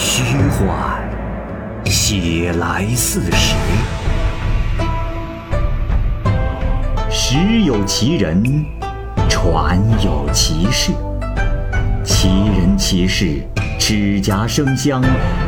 [0.00, 1.02] 虚幻，
[1.84, 3.56] 写来似实。
[7.10, 8.64] 实有其人，
[9.28, 10.92] 传有其事。
[12.04, 13.42] 其人其事，
[13.76, 15.02] 指甲生香，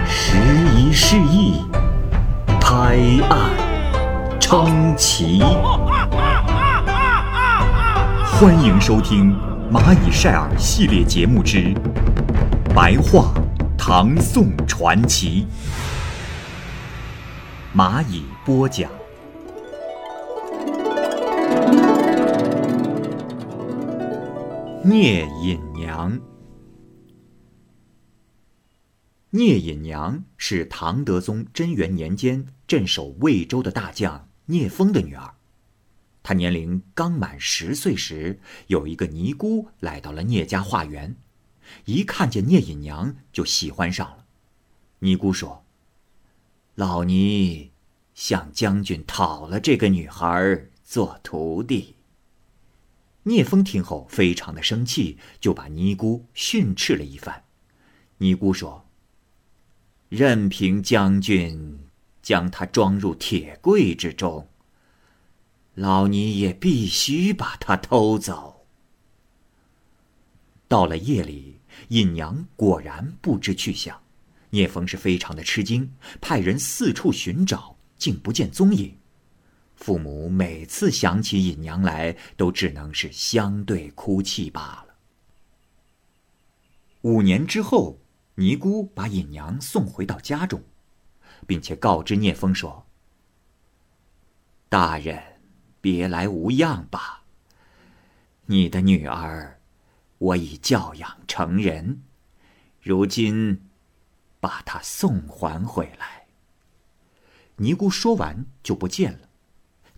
[0.04, 0.36] 时
[0.76, 1.62] 移世易，
[2.60, 3.50] 拍案
[4.40, 5.44] 称奇。
[8.24, 9.32] 欢迎收听
[9.72, 11.58] 《蚂蚁晒尔》系列节目之
[12.74, 13.32] 《白话
[13.82, 15.46] 唐宋传奇》，
[17.76, 18.92] 蚂蚁播讲。
[24.84, 26.20] 聂隐娘，
[29.30, 35.36] 聂隐娘是唐德宗贞元年间镇守魏州的大将聂风的女儿。
[36.22, 41.16] 她年龄刚满十岁时，有一个尼姑来到了聂家化缘，
[41.84, 44.24] 一看见聂隐娘就喜欢上了。
[45.00, 45.64] 尼姑说
[46.76, 47.70] ：“老尼
[48.14, 51.96] 向将军讨了这个女孩做徒弟。”
[53.24, 57.44] 聂风听后非常的生气，就把尼姑训斥了一番。
[58.18, 58.86] 尼姑说
[60.08, 61.78] ：“任凭将军
[62.22, 64.48] 将她装入铁柜之中。”
[65.74, 68.66] 老尼也必须把她偷走。
[70.66, 71.49] 到了夜里，
[71.88, 74.00] 尹娘果然不知去向，
[74.50, 78.96] 聂风是非常的吃惊，派人四处寻找，竟不见踪影。
[79.76, 84.94] 父母每次想起尹娘来，都只能是相对哭泣罢了。
[87.02, 87.98] 五年之后，
[88.34, 90.62] 尼姑把尹娘送回到家中，
[91.46, 92.86] 并且告知聂风说
[94.68, 95.22] ：“大人。”
[95.82, 97.24] 别来无恙吧。
[98.44, 99.58] 你的女儿，
[100.20, 102.02] 我已教养成人，
[102.82, 103.62] 如今
[104.38, 106.26] 把他送还回来。
[107.56, 109.28] 尼姑说完就不见了，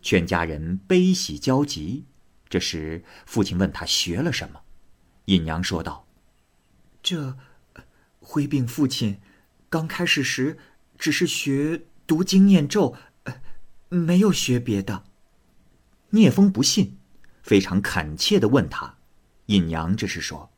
[0.01, 2.07] 全家人悲喜交集。
[2.49, 4.61] 这时，父亲问他学了什么，
[5.25, 6.07] 尹娘说道
[7.03, 7.37] ：“这
[8.21, 9.21] 回禀父亲，
[9.69, 10.59] 刚开始时
[10.97, 12.95] 只是学读经念咒，
[13.89, 15.05] 没有学别的。”
[16.11, 16.99] 聂风不信，
[17.43, 18.99] 非常恳切的问他
[19.47, 20.51] ：“尹娘这是说，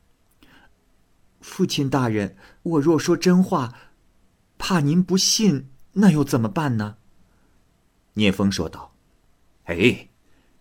[1.41, 3.73] 父亲大人，我若说真话，
[4.57, 6.97] 怕您不信，那又怎么办呢？”
[8.13, 8.95] 聂风说道
[9.65, 10.09] ：“哎，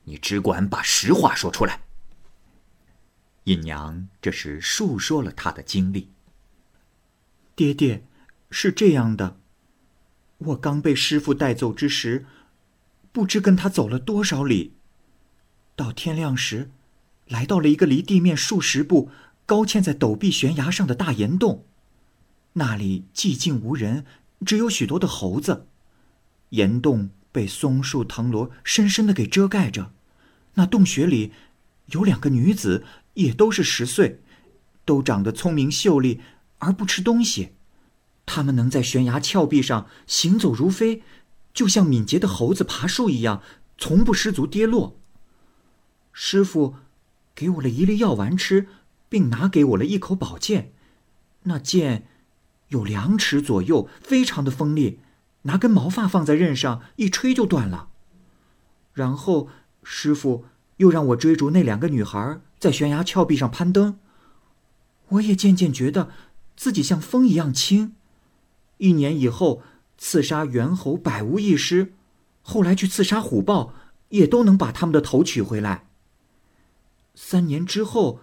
[0.05, 1.83] 你只管把实话说出来。”
[3.45, 6.11] 尹娘这时述说了他的经历
[7.55, 8.07] ：“爹爹，
[8.51, 9.39] 是这样的，
[10.39, 12.27] 我刚被师傅带走之时，
[13.13, 14.77] 不知跟他走了多少里。”
[15.77, 16.71] 到天亮时，
[17.29, 19.11] 来到了一个离地面数十步、
[19.47, 21.65] 高嵌在陡壁悬崖上的大岩洞。
[22.55, 24.05] 那里寂静无人，
[24.45, 25.67] 只有许多的猴子。
[26.51, 29.93] 岩洞被松树藤萝深深的给遮盖着。
[30.55, 31.33] 那洞穴里
[31.87, 34.21] 有两个女子，也都是十岁，
[34.85, 36.21] 都长得聪明秀丽，
[36.59, 37.55] 而不吃东西。
[38.25, 41.03] 她们能在悬崖峭壁上行走如飞，
[41.53, 43.43] 就像敏捷的猴子爬树一样，
[43.77, 44.97] 从不失足跌落。
[46.13, 46.77] 师傅
[47.35, 48.69] 给我了一粒药丸吃，
[49.09, 50.73] 并拿给我了一口宝剑。
[51.45, 52.07] 那剑
[52.69, 55.01] 有两尺左右，非常的锋利，
[55.43, 57.89] 拿根毛发放在刃上一吹就断了。
[58.93, 59.49] 然后
[59.83, 60.45] 师傅
[60.79, 63.99] 又让我追逐那两个女孩，在悬崖峭壁上攀登。
[65.09, 66.11] 我也渐渐觉得
[66.57, 67.95] 自己像风一样轻。
[68.79, 69.63] 一年以后，
[69.99, 71.93] 刺杀猿猴百无一失，
[72.43, 73.75] 后来去刺杀虎豹，
[74.09, 75.87] 也都能把他们的头取回来。
[77.15, 78.21] 三年之后，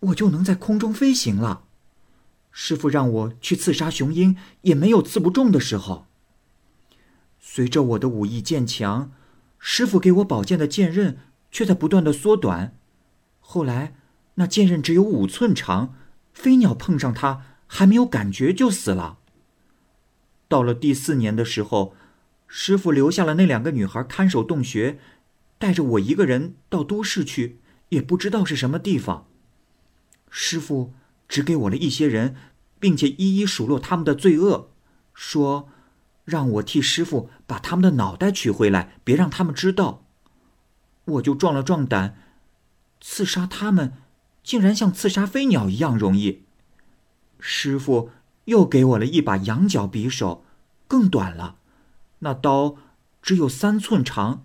[0.00, 1.64] 我就能在空中飞行了。
[2.50, 6.06] 师傅让我去刺杀雄鹰，也没有刺不中的时候。
[7.38, 9.12] 随着我的武艺渐强，
[9.58, 11.18] 师傅给我宝剑的剑刃
[11.50, 12.74] 却在不断的缩短。
[13.40, 13.94] 后来，
[14.34, 15.94] 那剑刃只有五寸长，
[16.32, 19.18] 飞鸟碰上它还没有感觉就死了。
[20.48, 21.94] 到了第四年的时候，
[22.46, 24.98] 师傅留下了那两个女孩看守洞穴，
[25.58, 27.58] 带着我一个人到都市去。
[27.90, 29.26] 也不知道是什么地方。
[30.30, 30.92] 师傅
[31.28, 32.36] 只给我了一些人，
[32.78, 34.70] 并且一一数落他们的罪恶，
[35.14, 35.68] 说
[36.24, 40.04] 让我替师傅把他们的脑袋取回来，别让他们知道。
[41.04, 42.16] 我就壮了壮胆，
[43.00, 43.92] 刺杀他们，
[44.42, 46.42] 竟然像刺杀飞鸟一样容易。
[47.38, 48.10] 师傅
[48.46, 50.44] 又给我了一把羊角匕首，
[50.88, 51.56] 更短了，
[52.18, 52.76] 那刀
[53.22, 54.44] 只有三寸长，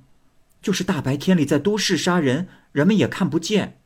[0.62, 2.48] 就是大白天里在都市杀人。
[2.72, 3.80] 人们也看不见。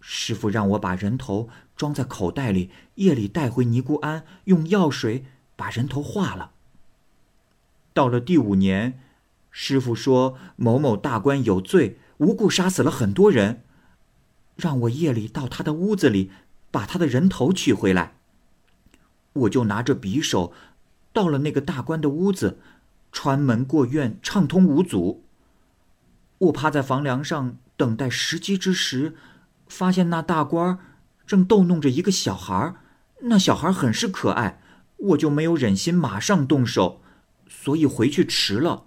[0.00, 5.24] 师傅让我把人头装在口袋里，夜里带回尼姑庵，用药水
[5.56, 6.52] 把人头化了。
[7.94, 9.00] 到了第五年，
[9.50, 13.62] 师傅说某某大官有罪，无故杀死了很多人，
[14.56, 16.30] 让我夜里到他的屋子里，
[16.70, 18.14] 把他的人头取回来。
[19.32, 20.52] 我就拿着匕首，
[21.12, 22.58] 到了那个大官的屋子，
[23.10, 25.24] 穿门过院，畅通无阻。
[26.38, 29.14] 我趴在房梁上等待时机之时。
[29.68, 30.78] 发现那大官儿
[31.26, 32.76] 正逗弄着一个小孩儿，
[33.24, 34.62] 那小孩很是可爱，
[34.96, 37.02] 我就没有忍心马上动手，
[37.46, 38.84] 所以回去迟了。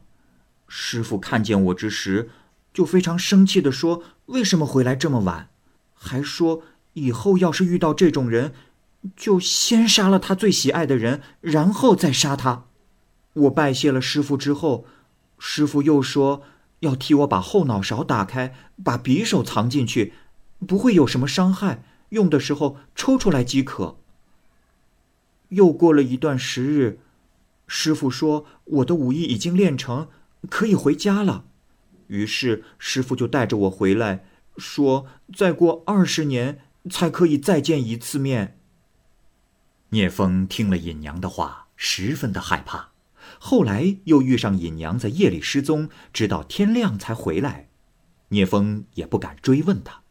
[0.68, 2.32] 师傅看见我之时，
[2.74, 5.50] 就非常生气地说：“为什么回来这么晚？”
[5.94, 6.64] 还说
[6.94, 8.54] 以后要是遇到这种人，
[9.16, 12.66] 就先杀了他最喜爱的人，然后再杀他。
[13.34, 14.88] 我拜谢了师傅之后，
[15.38, 16.42] 师傅又说
[16.82, 20.14] 要替我把后脑勺打开，把匕首藏进去。
[20.68, 23.98] 不会有什么伤害，用的时候抽出来即可。
[25.50, 27.00] 又过了一段时日，
[27.66, 30.08] 师傅说我的武艺已经练成，
[30.50, 31.46] 可以回家了。
[32.08, 34.24] 于是师傅就带着我回来，
[34.58, 38.60] 说再过二十年才可以再见一次面。
[39.90, 42.91] 聂风听了尹娘的话，十分的害怕。
[43.44, 47.70] 后来又遇上尹娘在夜里失踪，直到天亮才回来，
[48.28, 50.04] 聂风也不敢追问他。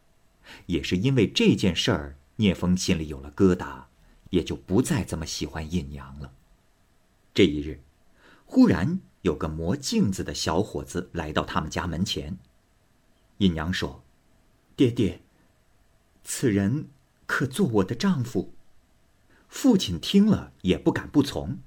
[0.65, 3.83] 也是因为这件事儿，聂风心里有了疙瘩，
[4.31, 6.33] 也就不再这么喜欢尹娘了。
[7.33, 7.79] 这一日，
[8.45, 12.37] 忽然有个磨镜子的小伙子来到他们家门前。
[13.37, 14.03] 尹娘说
[14.75, 15.21] ：“爹爹，
[16.25, 16.89] 此人
[17.25, 18.53] 可做我的丈夫？”
[19.47, 21.59] 父亲听了也不敢不从，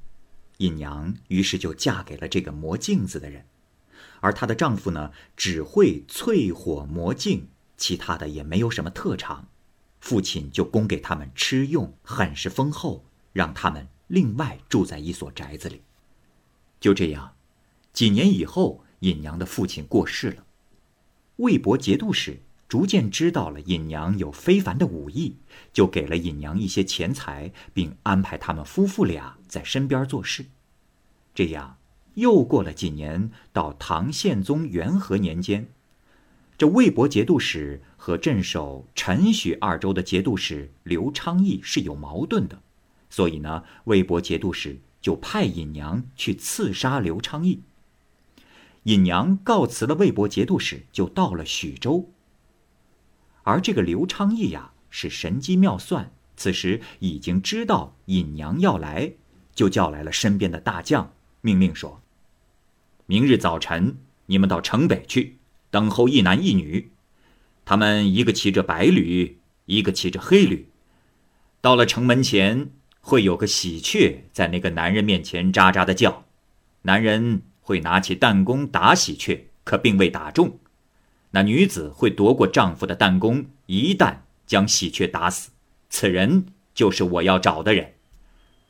[0.59, 3.45] 尹娘于是就嫁给了这个磨镜子的人，
[4.21, 7.49] 而她的丈夫呢，只会淬火磨镜。
[7.77, 9.49] 其他的也没有什么特长，
[10.01, 15.83] 父亲就供给他们吃用，很是丰厚，让他们另外住在一所宅子里。
[16.79, 17.35] 就这样，
[17.93, 20.47] 几年以后，尹娘的父亲过世了。
[21.37, 25.37] 魏博节度使逐渐知道了尹娘有非凡的武艺，
[25.73, 30.47] 就给了尹娘一些钱财，并安排他们夫妇俩在身边做事。
[31.35, 31.77] 这样，
[32.15, 35.69] 又过了几年，到唐宪宗元和年间。
[36.57, 42.63] 这魏博节度使和镇守陈许二州的节度使刘昌义是有矛盾的，
[43.11, 47.61] 所以呢，魏博节度使就派尹娘去刺杀刘昌义。
[48.85, 52.09] 尹娘告辞了魏博节度使，就到了许州。
[53.45, 59.13] 而这个刘昌义呀，是神机妙算，此时已经知道尹娘要来，
[59.55, 62.03] 就叫来了身边的大将，命令说
[63.07, 63.97] ：“明日早晨，
[64.27, 65.39] 你们到城北去。”
[65.71, 66.93] 等候一男一女，
[67.65, 70.69] 他们一个骑着白驴，一个骑着黑驴。
[71.61, 72.71] 到了城门前，
[73.01, 76.27] 会有个喜鹊在那个男人面前喳喳的叫，
[76.83, 80.59] 男人会拿起弹弓打喜鹊，可并未打中。
[81.35, 85.51] 那女子会夺过丈夫的弹弓，一弹将喜鹊打死。
[85.91, 87.95] 此人就是我要找的人。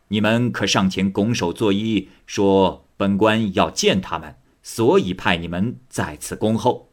[0.09, 6.89] 你们可上前拱手作揖，说本官要见他们，所以派你们在此恭候。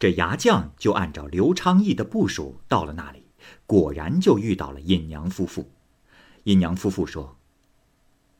[0.00, 3.26] 这牙将就按照刘昌义的部署到了那里，
[3.66, 5.70] 果然就遇到了尹娘夫妇。
[6.44, 7.36] 尹娘夫妇说：“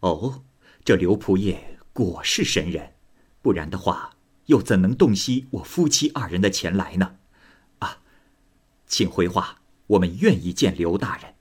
[0.01, 0.43] 哦，
[0.85, 2.95] 这刘仆爷果是神人，
[3.41, 4.17] 不然的话，
[4.51, 7.17] 又怎能洞悉我夫妻二人的前来呢？”
[7.81, 7.99] 啊，
[8.87, 11.35] 请回话，我们愿意见刘大人。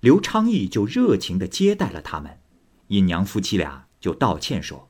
[0.00, 2.40] 刘昌义就热情的接待了他们。
[2.88, 4.88] 尹娘夫妻俩就道歉说：“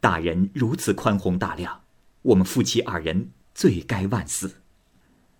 [0.00, 1.82] 大人如此宽宏大量，
[2.22, 4.56] 我们夫妻二人。”罪该万死。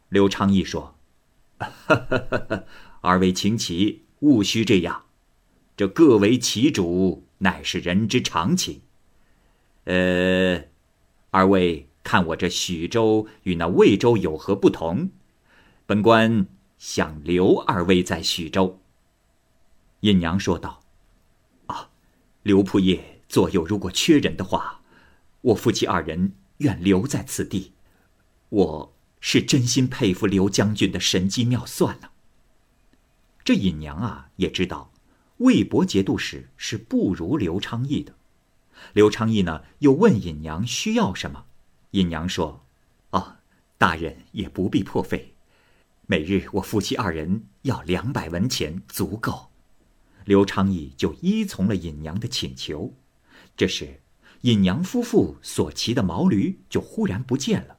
[0.08, 0.98] 刘昌义说
[3.02, 5.04] ：“二位请起，勿需这样。
[5.76, 8.80] 这各为其主，乃是人之常情。
[9.84, 10.64] 呃，
[11.36, 15.10] 二位看我这许州与那魏州有何不同？
[15.84, 16.46] 本官
[16.78, 18.80] 想留二位在许州。”
[20.00, 20.82] 尹娘说道
[21.68, 21.90] ：“啊，
[22.42, 24.80] 刘仆爷左右如果缺人的话，
[25.42, 27.72] 我夫妻二人愿留在此地。”
[28.48, 32.08] 我是真心佩服刘将军的神机妙算呢。
[33.44, 34.90] 这尹娘啊，也知道
[35.36, 38.14] 魏博节度使是不如刘昌义的。
[38.92, 41.46] 刘昌义呢，又问尹娘需要什么。
[41.92, 42.64] 尹娘说
[43.10, 43.36] ：“哦，
[43.78, 45.34] 大人也不必破费，
[46.06, 49.50] 每日我夫妻二人要两百文钱足够。”
[50.24, 52.94] 刘昌义就依从了尹娘的请求。
[53.56, 54.00] 这时，
[54.42, 57.78] 尹娘夫妇所骑的毛驴就忽然不见了。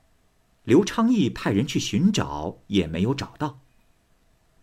[0.63, 3.59] 刘昌义派人去寻找，也没有找到。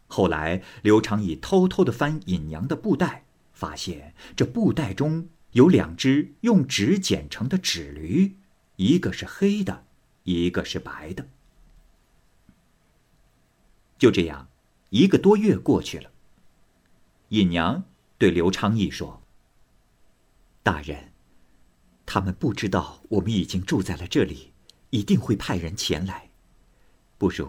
[0.06, 8.37] 后来，刘昌义偷偷的翻尹娘的布袋，发现这布袋中有两只用纸剪成的纸驴，
[8.75, 9.87] 一个是黑的，
[10.25, 11.28] 一个是白的。
[13.96, 14.49] 就这样，
[14.90, 16.11] 一个多月过去了。
[17.28, 17.84] 尹娘
[18.18, 19.23] 对刘昌义说
[20.64, 21.12] ：“大人，
[22.04, 24.52] 他们不知道我们已经住在了这里，
[24.90, 26.30] 一定会派人前来。
[27.16, 27.49] 不如，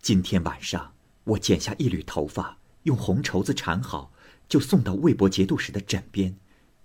[0.00, 4.10] 今天晚上我剪下一缕头发，用红绸子缠好，
[4.48, 6.34] 就送到魏博节度使的枕边，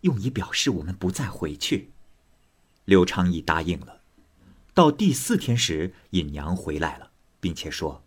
[0.04, 1.92] 用以表示我们不再回去。”
[2.86, 4.00] 刘昌义答应了。
[4.74, 8.04] 到第四天时，尹娘回来了，并且说。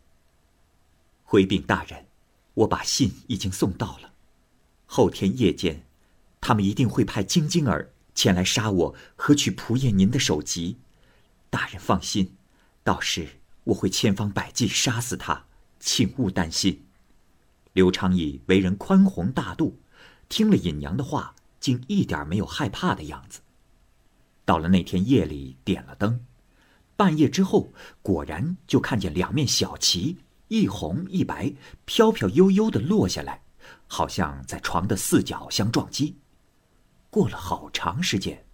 [1.23, 2.07] 回禀大人，
[2.55, 4.13] 我把信已经送到了。
[4.85, 5.85] 后天夜间，
[6.41, 10.79] 他们一定会派晶晶儿前来杀我和取仆爷您的首级。
[11.49, 12.35] 大人放心，
[12.83, 15.47] 到时我会千方百计杀死他，
[15.79, 16.85] 请勿担心。
[17.73, 19.79] 刘昌义为人宽宏大度，
[20.29, 23.41] 听了尹娘的话，竟一点没有害怕的样子。
[24.45, 26.25] 到了那天夜里，点了灯，
[26.97, 27.73] 半夜之后，
[28.03, 30.19] 果然就看见两面小旗。
[30.49, 31.53] 一红一白，
[31.87, 33.43] 飘飘悠悠的落下来，
[33.89, 36.17] 好像在床的四角相撞击。
[37.11, 38.45] 过了好长时间，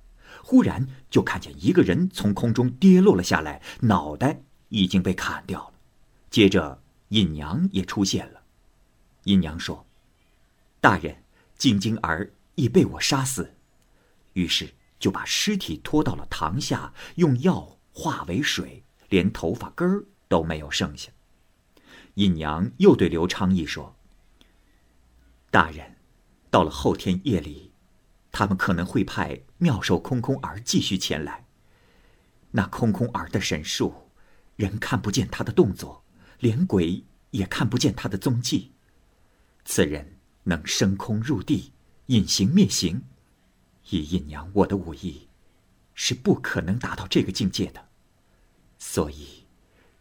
[0.43, 4.41] 忽然就看见一个人从空中跌落了下来，脑袋
[4.71, 5.75] 已经被砍掉了。
[6.31, 8.41] 接着，尹娘也出现了。
[9.25, 9.87] 尹娘说
[10.81, 11.15] ：“大人，
[11.59, 13.55] 晶晶儿已被我杀死。”
[14.35, 21.11] 于是就把尸体拖到了堂下，用药化为水，连头发根儿都没有剩下。
[22.15, 23.97] 尹娘又对刘昌义说
[25.51, 25.97] ：“大人，
[26.51, 27.73] 到了后天夜里，
[28.31, 31.47] 他们可能会派妙手空空儿继续前来。
[32.51, 34.11] 那空空儿的神术，
[34.57, 36.05] 人看不见他的动作，
[36.39, 38.73] 连鬼也看不见他的踪迹。
[39.65, 41.73] 此人能升空入地，
[42.13, 43.03] 隐形灭形。
[43.91, 45.29] 以尹娘我的武艺，
[45.95, 47.89] 是不可能达到这个境界的。
[48.79, 49.47] 所以，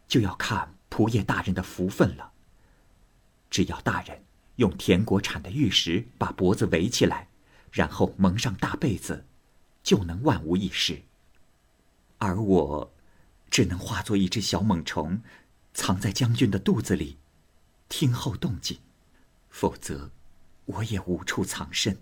[0.07, 2.33] 就要看。”仆爷大人的福分了。
[3.49, 4.25] 只要大人
[4.57, 7.29] 用田国产的玉石把脖子围起来，
[7.71, 9.25] 然后蒙上大被子，
[9.81, 11.01] 就能万无一失。
[12.17, 12.93] 而我，
[13.49, 15.21] 只能化作一只小猛虫，
[15.73, 17.17] 藏在将军的肚子里，
[17.87, 18.77] 听候动静。
[19.49, 20.11] 否则，
[20.71, 21.97] 我也无处藏身。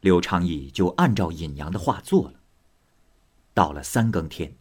[0.00, 2.40] 刘昌义就按照尹娘的话做了。
[3.52, 4.54] 到了三更天。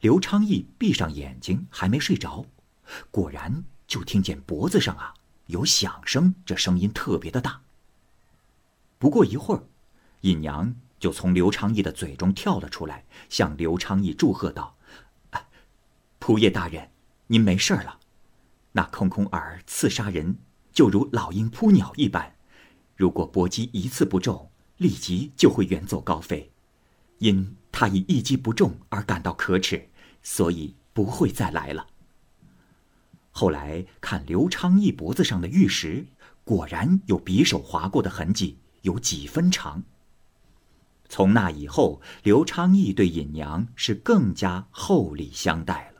[0.00, 2.44] 刘昌义闭上眼睛，还没睡着，
[3.12, 5.14] 果然就听见脖子上啊
[5.46, 7.60] 有响声，这声音特别的大。
[8.98, 9.62] 不过一会儿，
[10.22, 14.76] 尹娘就从刘昌义的嘴中跳了出来，向刘昌义祝贺道
[16.18, 16.90] ：“仆爷大人，
[17.28, 18.00] 您没事了。
[18.72, 20.38] 那空空儿刺杀人，
[20.72, 22.34] 就如老鹰扑鸟一般，
[22.96, 26.50] 如果搏击一次不中，立即就会远走高飞。
[27.18, 29.88] 因。”他以一击不中而感到可耻，
[30.22, 31.86] 所以不会再来了。
[33.30, 36.04] 后来看刘昌义脖子上的玉石，
[36.42, 39.84] 果然有匕首划过的痕迹，有几分长。
[41.08, 45.97] 从那以后，刘昌义对尹娘是更加厚礼相待了。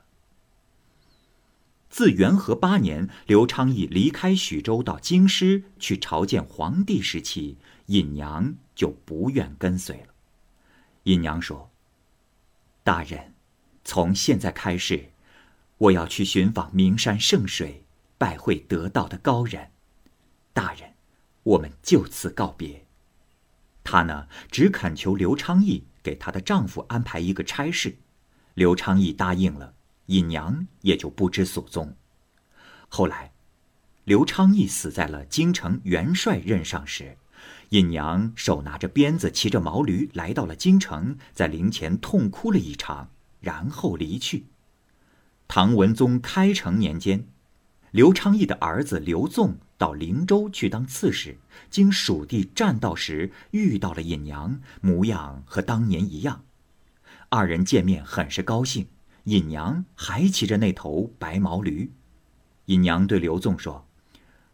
[1.99, 10.14] 自元和八年，刘昌义离开徐州到京师去朝见皇帝时起，尹娘就不愿跟随了。
[11.02, 11.73] 尹娘说
[12.85, 13.35] ：“大人，
[13.83, 15.11] 从现在开始，
[15.78, 17.83] 我要去寻访名山圣水，
[18.17, 19.73] 拜会得道的高人。
[20.52, 20.93] 大人，
[21.43, 22.87] 我们就此告别。”
[23.83, 27.97] 她呢，只恳求刘昌义给她的丈夫安排一个差事。
[28.55, 29.75] 刘昌义答应了，
[30.09, 31.95] 尹娘也就不知所踪。
[32.88, 33.33] 后来，
[34.05, 37.17] 刘昌义死在了京城元帅任上时。
[37.71, 43.11] 尹娘手拿着鞭子，骑着毛驴来到了京城，在陵前痛哭了一场，
[43.41, 44.47] 然后离去。
[45.47, 47.27] 唐文宗开成年间，
[47.91, 51.37] 刘昌义的儿子刘纵到灵州去当刺史，
[51.69, 56.45] 经蜀地栈道时遇到了尹娘，模样和当年一样。
[57.29, 58.88] 二人见面很是高兴，
[59.28, 61.92] 尹娘还骑着那头白毛驴。
[62.66, 63.87] 尹娘对刘纵说：“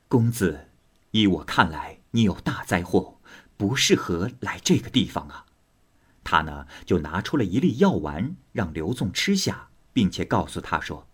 [0.09, 0.69] 公子，
[1.13, 3.19] 依我看来。”你有大灾祸，
[3.57, 5.47] 不适合来这个地方啊！
[6.23, 11.09] 他呢，就拿出了一粒药丸，让刘纵吃下，并且告诉他说：“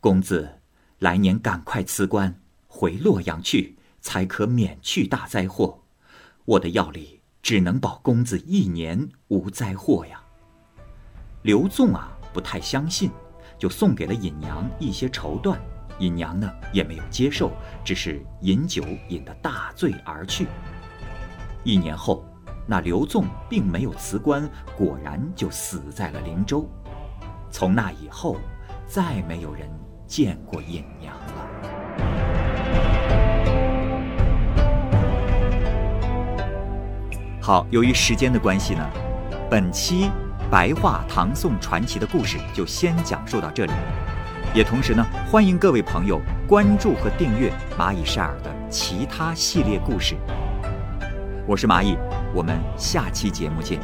[0.00, 0.60] 公子，
[0.98, 5.84] 来年赶快辞官回洛阳去，才可免去大灾祸。
[6.44, 10.20] 我的药力只能保公子一年无灾祸呀。”
[11.42, 13.10] 刘纵啊，不太相信，
[13.58, 15.56] 就送给了尹娘一些绸缎。
[15.98, 17.52] 尹娘呢也没有接受，
[17.84, 20.46] 只是饮酒饮得大醉而去。
[21.62, 22.24] 一年后，
[22.66, 26.68] 那刘纵并没有辞官，果然就死在了灵州。
[27.50, 28.36] 从那以后，
[28.86, 29.68] 再没有人
[30.06, 31.22] 见过尹娘了。
[37.40, 38.90] 好，由于时间的关系呢，
[39.50, 40.10] 本期
[40.52, 43.72] 白话唐宋传奇的故事就先讲述到这里。
[44.52, 50.14] 也同时呢，欢迎各位朋友关注和订阅蚂蚁晒尔的其他系列故事。
[51.46, 51.96] 我是蚂蚁，
[52.34, 53.80] 我们下期节目见。